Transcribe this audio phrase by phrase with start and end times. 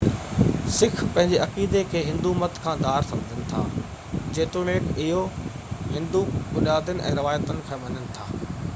[0.75, 3.61] sick پنهنجي عقيدي کي هندو مت کان ڌار سمجهن ٿا
[4.39, 6.23] جيتوڻڪ اهي هندو
[6.57, 8.31] بنيادن ۽ روايتن کي مڃن ٿا